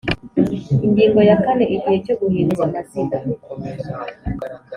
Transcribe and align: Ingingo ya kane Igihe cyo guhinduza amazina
Ingingo 0.85 1.19
ya 1.29 1.35
kane 1.43 1.65
Igihe 1.75 1.97
cyo 2.05 2.15
guhinduza 2.19 2.61
amazina 2.67 3.17